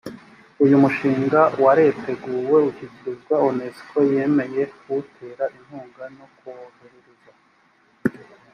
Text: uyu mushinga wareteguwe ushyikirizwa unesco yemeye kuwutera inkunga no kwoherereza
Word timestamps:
uyu 0.63 0.75
mushinga 0.83 1.39
wareteguwe 1.63 2.57
ushyikirizwa 2.69 3.35
unesco 3.49 3.97
yemeye 4.13 4.61
kuwutera 4.77 5.43
inkunga 5.57 6.03
no 6.15 6.25
kwoherereza 6.35 7.31